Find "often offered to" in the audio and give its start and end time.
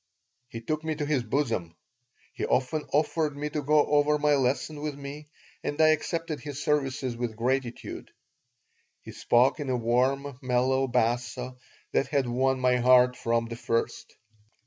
2.43-3.61